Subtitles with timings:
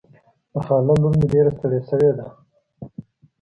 [0.51, 2.25] د خاله لور مې ډېره ستړې شوې ده.